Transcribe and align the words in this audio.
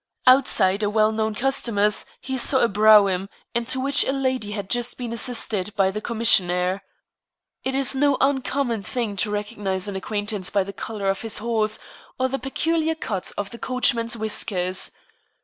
Outside 0.25 0.81
a 0.81 0.89
well 0.89 1.11
known 1.11 1.35
costumer's 1.35 2.07
he 2.19 2.35
saw 2.35 2.61
a 2.63 2.67
brougham, 2.67 3.29
into 3.53 3.79
which 3.79 4.03
a 4.03 4.11
lady 4.11 4.53
had 4.53 4.67
just 4.67 4.97
been 4.97 5.13
assisted 5.13 5.71
by 5.75 5.91
the 5.91 6.01
commissionaire. 6.01 6.81
It 7.63 7.75
is 7.75 7.93
no 7.95 8.17
uncommon 8.19 8.81
thing 8.81 9.15
to 9.17 9.29
recognize 9.29 9.87
an 9.87 9.95
acquaintance 9.95 10.49
by 10.49 10.63
the 10.63 10.73
color 10.73 11.07
of 11.07 11.21
his 11.21 11.37
horse, 11.37 11.77
or 12.17 12.29
the 12.29 12.39
peculiar 12.39 12.95
cut 12.95 13.31
of 13.37 13.51
the 13.51 13.59
coachman's 13.59 14.17
whiskers. 14.17 14.91